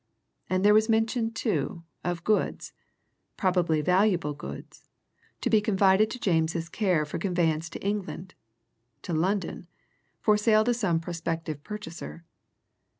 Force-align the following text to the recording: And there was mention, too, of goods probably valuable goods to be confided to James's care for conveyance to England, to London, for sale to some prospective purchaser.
And 0.49 0.65
there 0.65 0.73
was 0.73 0.89
mention, 0.89 1.29
too, 1.31 1.83
of 2.03 2.23
goods 2.23 2.73
probably 3.37 3.81
valuable 3.81 4.33
goods 4.33 4.89
to 5.41 5.47
be 5.51 5.61
confided 5.61 6.09
to 6.09 6.19
James's 6.19 6.69
care 6.69 7.05
for 7.05 7.19
conveyance 7.19 7.69
to 7.69 7.83
England, 7.83 8.33
to 9.03 9.13
London, 9.13 9.67
for 10.19 10.37
sale 10.37 10.63
to 10.63 10.73
some 10.73 10.99
prospective 10.99 11.61
purchaser. 11.61 12.25